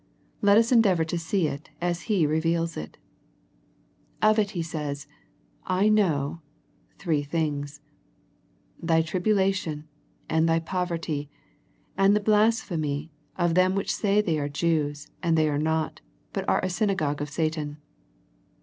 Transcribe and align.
Let 0.41 0.57
us 0.57 0.71
endeavour 0.71 1.03
to 1.03 1.19
see 1.19 1.45
it 1.45 1.69
as 1.79 2.09
He 2.09 2.25
reveals 2.25 2.75
it. 2.75 2.97
Of 4.19 4.39
it 4.39 4.49
he 4.57 4.61
savs," 4.61 5.05
I 5.79 5.89
know 5.89 6.41
"—three 6.97 7.21
things." 7.21 7.81
Thv 8.83 9.05
tribulation, 9.05 9.83
and 10.27 10.49
thy 10.49 10.59
ooverty, 10.59 11.27
and 11.95 12.15
the 12.15 12.19
blasphemy 12.19 13.11
of 13.37 13.53
them 13.53 13.75
which 13.75 13.93
say 13.93 14.21
they 14.21 14.39
are 14.39 14.49
Jews, 14.49 15.07
and 15.21 15.37
they 15.37 15.47
are 15.47 15.59
not, 15.59 16.01
but 16.33 16.49
are 16.49 16.65
a 16.65 16.67
synagogue 16.71 17.21
of 17.21 17.29
Satan." 17.29 17.77